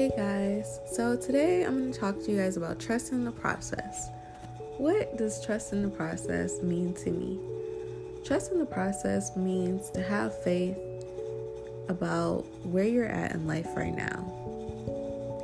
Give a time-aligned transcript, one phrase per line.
[0.00, 4.08] Hey guys, so today I'm going to talk to you guys about trusting the process.
[4.78, 7.38] What does trust in the process mean to me?
[8.24, 10.78] Trust in the process means to have faith
[11.90, 14.24] about where you're at in life right now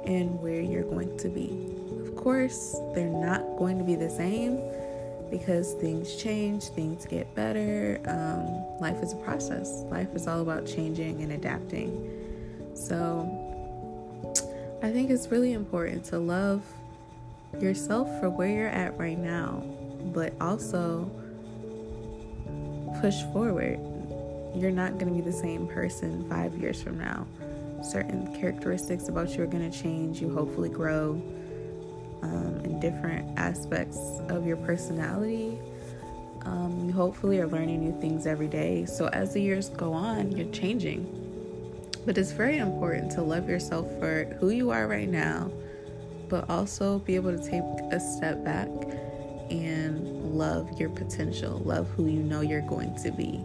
[0.06, 1.50] and where you're going to be.
[2.06, 4.59] Of course, they're not going to be the same
[5.30, 8.00] because things change, things get better.
[8.06, 12.10] Um, life is a process, life is all about changing and adapting.
[12.74, 13.45] So,
[14.82, 16.62] I think it's really important to love
[17.60, 19.62] yourself for where you're at right now,
[20.12, 21.10] but also
[23.00, 23.78] push forward.
[24.54, 27.26] You're not going to be the same person five years from now.
[27.82, 30.20] Certain characteristics about you are going to change.
[30.20, 31.22] You hopefully grow
[32.22, 35.58] um, in different aspects of your personality.
[36.42, 38.84] Um, you hopefully are learning new things every day.
[38.84, 41.25] So as the years go on, you're changing.
[42.06, 45.50] But it's very important to love yourself for who you are right now,
[46.28, 47.62] but also be able to take
[47.92, 48.68] a step back
[49.50, 53.44] and love your potential, love who you know you're going to be.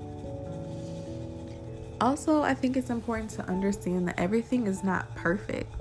[2.00, 5.72] Also, I think it's important to understand that everything is not perfect,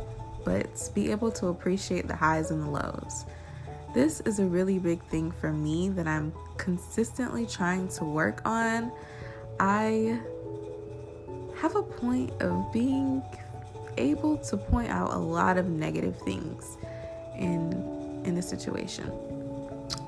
[0.45, 3.25] but be able to appreciate the highs and the lows.
[3.95, 8.93] This is a really big thing for me that I'm consistently trying to work on.
[9.59, 10.21] I
[11.61, 13.23] have a point of being
[13.99, 16.79] able to point out a lot of negative things
[17.37, 19.11] in in a situation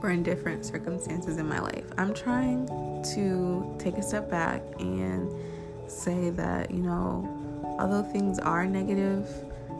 [0.03, 1.85] or in different circumstances in my life.
[1.99, 2.67] I'm trying
[3.15, 5.31] to take a step back and
[5.91, 9.29] say that, you know, although things are negative,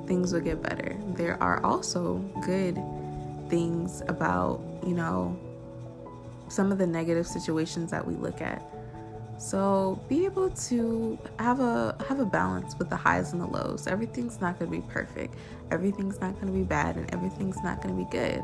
[0.07, 0.97] things will get better.
[1.15, 2.81] There are also good
[3.49, 5.39] things about, you know,
[6.49, 8.63] some of the negative situations that we look at.
[9.39, 13.87] So be able to have a have a balance with the highs and the lows.
[13.87, 15.35] Everything's not going to be perfect.
[15.71, 18.43] Everything's not going to be bad and everything's not going to be good.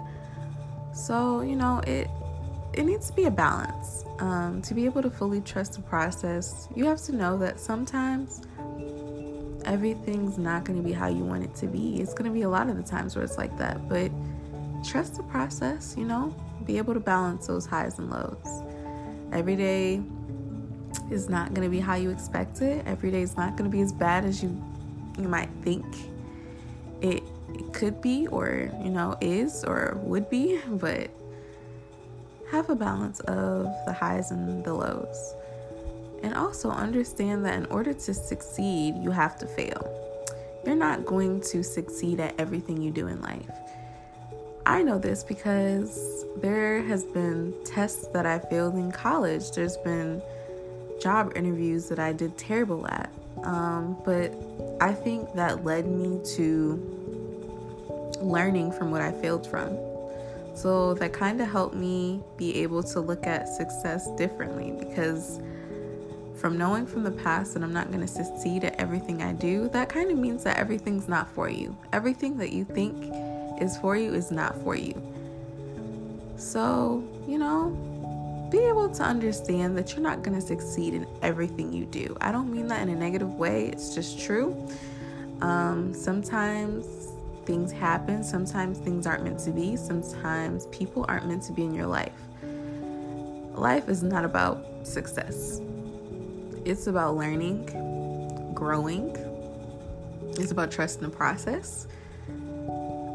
[0.93, 2.09] So, you know, it
[2.73, 4.05] it needs to be a balance.
[4.19, 8.43] Um, to be able to fully trust the process, you have to know that sometimes
[9.65, 12.01] everything's not going to be how you want it to be.
[12.01, 14.11] It's going to be a lot of the times where it's like that, but
[14.85, 16.35] trust the process, you know,
[16.65, 18.63] be able to balance those highs and lows.
[19.33, 20.03] Every day
[21.11, 22.85] is not going to be how you expect it.
[22.87, 24.49] Every day is not going to be as bad as you
[25.19, 25.85] you might think
[27.01, 27.23] it,
[27.53, 31.11] it could be or, you know, is or would be, but
[32.51, 35.35] have a balance of the highs and the lows.
[36.23, 39.95] And also understand that in order to succeed, you have to fail.
[40.65, 43.51] You're not going to succeed at everything you do in life.
[44.67, 49.53] I know this because there has been tests that I failed in college.
[49.53, 50.21] There's been
[51.01, 53.11] job interviews that I did terrible at.
[53.45, 54.33] Um, but
[54.81, 56.97] I think that led me to
[58.21, 59.77] learning from what I failed from.
[60.55, 65.41] So that kind of helped me be able to look at success differently because
[66.35, 69.69] from knowing from the past that I'm not going to succeed at everything I do,
[69.71, 71.77] that kind of means that everything's not for you.
[71.93, 72.97] Everything that you think
[73.61, 75.01] is for you is not for you.
[76.37, 77.77] So, you know,
[78.51, 82.17] be able to understand that you're not going to succeed in everything you do.
[82.21, 84.57] I don't mean that in a negative way, it's just true.
[85.41, 86.87] Um, sometimes
[87.45, 88.23] things happen.
[88.23, 89.77] Sometimes things aren't meant to be.
[89.77, 92.13] Sometimes people aren't meant to be in your life.
[93.55, 95.61] Life is not about success,
[96.65, 97.67] it's about learning,
[98.55, 99.17] growing,
[100.39, 101.89] it's about trusting the process,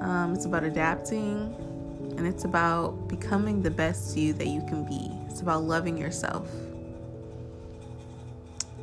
[0.01, 1.55] um, it's about adapting,
[2.17, 5.11] and it's about becoming the best you that you can be.
[5.29, 6.47] It's about loving yourself.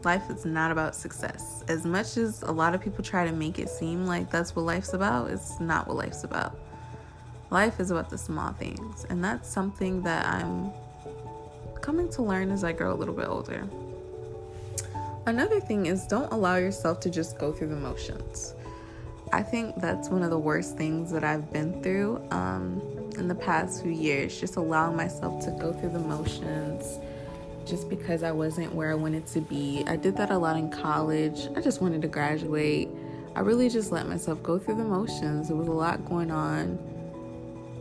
[0.05, 1.63] Life is not about success.
[1.69, 4.65] As much as a lot of people try to make it seem like that's what
[4.65, 6.59] life's about, it's not what life's about.
[7.51, 10.71] Life is about the small things, and that's something that I'm
[11.81, 13.69] coming to learn as I grow a little bit older.
[15.27, 18.55] Another thing is don't allow yourself to just go through the motions.
[19.33, 22.81] I think that's one of the worst things that I've been through um,
[23.19, 26.99] in the past few years, just allowing myself to go through the motions
[27.67, 29.85] just because I wasn't where I wanted to be.
[29.87, 31.49] I did that a lot in college.
[31.57, 32.89] I just wanted to graduate.
[33.37, 35.49] I really just let myself go through the motions.
[35.49, 36.79] There was a lot going on,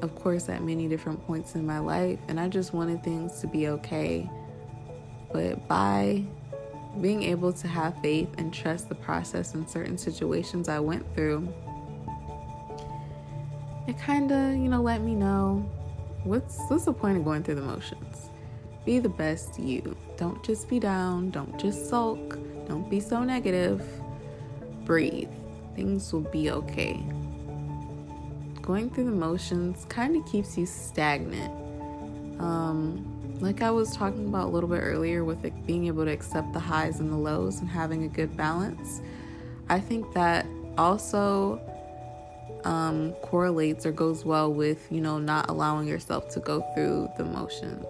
[0.01, 3.47] of course, at many different points in my life, and I just wanted things to
[3.47, 4.29] be okay.
[5.33, 6.23] But by
[7.01, 11.51] being able to have faith and trust the process in certain situations I went through,
[13.87, 15.69] it kind of, you know, let me know
[16.23, 18.29] what's what's the point of going through the motions
[18.89, 19.95] be the best you.
[20.17, 21.29] Don't just be down.
[21.29, 22.39] Don't just sulk.
[22.67, 23.83] Don't be so negative.
[24.83, 25.29] Breathe.
[25.75, 26.99] things will be okay.
[28.63, 31.53] Going through the motions kind of keeps you stagnant.
[32.41, 33.05] Um,
[33.39, 36.51] like I was talking about a little bit earlier with it, being able to accept
[36.53, 39.01] the highs and the lows and having a good balance,
[39.69, 40.47] I think that
[40.79, 41.61] also
[42.65, 47.25] um, correlates or goes well with, you know, not allowing yourself to go through the
[47.25, 47.85] motions.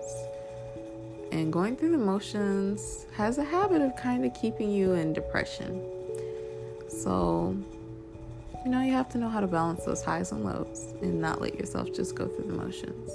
[1.31, 5.83] And going through the motions has a habit of kind of keeping you in depression.
[6.88, 7.56] So,
[8.66, 11.39] you know, you have to know how to balance those highs and lows and not
[11.39, 13.12] let yourself just go through the motions.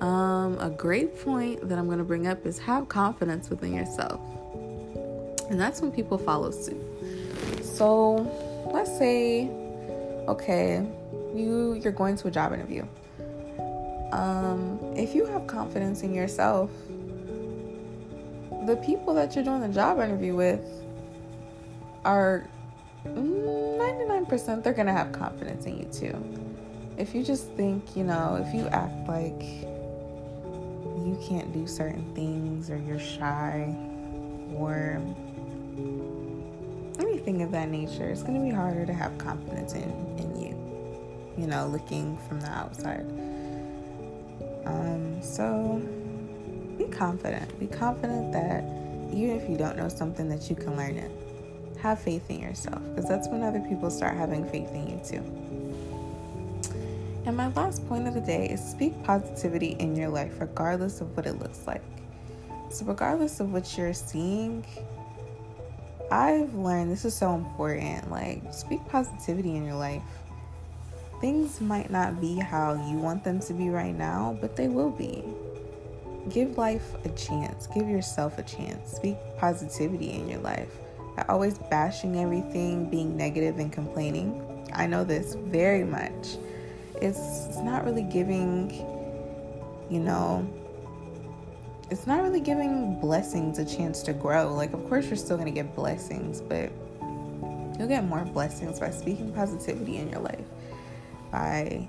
[0.00, 4.20] Um, a great point that I'm going to bring up is have confidence within yourself.
[5.50, 6.80] And that's when people follow suit.
[7.62, 9.50] So, let's say
[10.30, 10.86] okay,
[11.34, 12.84] you you're going to a job interview.
[14.12, 16.70] Um, if you have confidence in yourself,
[18.66, 20.64] the people that you're doing the job interview with
[22.04, 22.46] are
[23.04, 26.14] 99% they're gonna have confidence in you too.
[26.96, 29.42] If you just think, you know, if you act like
[31.06, 33.74] you can't do certain things or you're shy
[34.54, 35.00] or
[37.20, 39.82] anything of that nature, it's going to be harder to have confidence in,
[40.18, 43.04] in you, you know, looking from the outside.
[44.64, 45.82] Um, so
[46.78, 47.58] be confident.
[47.60, 48.64] Be confident that
[49.12, 51.10] even if you don't know something, that you can learn it.
[51.82, 55.22] Have faith in yourself because that's when other people start having faith in you too.
[57.26, 61.14] And my last point of the day is speak positivity in your life, regardless of
[61.16, 61.82] what it looks like.
[62.70, 64.64] So, regardless of what you're seeing,
[66.10, 68.10] I've learned this is so important.
[68.10, 70.02] Like, speak positivity in your life.
[71.20, 74.90] Things might not be how you want them to be right now, but they will
[74.90, 75.22] be.
[76.30, 77.66] Give life a chance.
[77.68, 78.92] Give yourself a chance.
[78.92, 80.70] Speak positivity in your life.
[81.28, 84.66] Always bashing everything, being negative and complaining.
[84.72, 86.38] I know this very much.
[87.00, 88.70] It's, it's not really giving,
[89.90, 90.48] you know,
[91.90, 94.54] it's not really giving blessings a chance to grow.
[94.54, 96.70] Like, of course, you're still going to get blessings, but
[97.78, 100.46] you'll get more blessings by speaking positivity in your life,
[101.32, 101.88] by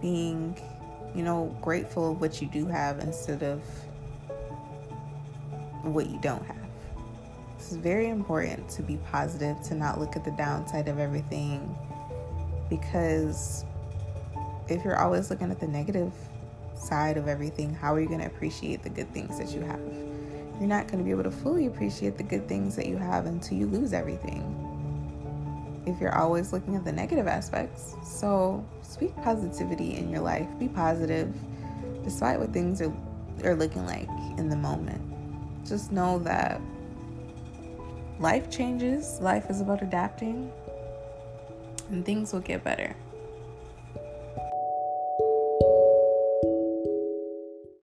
[0.00, 0.56] being,
[1.14, 3.62] you know, grateful of what you do have instead of
[5.82, 6.56] what you don't have.
[7.58, 11.76] It's very important to be positive, to not look at the downside of everything,
[12.70, 13.66] because
[14.68, 16.12] if you're always looking at the negative,
[16.82, 19.80] side of everything, how are you going to appreciate the good things that you have?
[20.58, 23.26] You're not going to be able to fully appreciate the good things that you have
[23.26, 24.58] until you lose everything.
[25.86, 27.96] If you're always looking at the negative aspects.
[28.04, 30.46] So, speak positivity in your life.
[30.58, 31.34] Be positive
[32.04, 32.94] despite what things are,
[33.44, 34.08] are looking like
[34.38, 35.00] in the moment.
[35.66, 36.60] Just know that
[38.18, 40.50] life changes, life is about adapting,
[41.90, 42.94] and things will get better.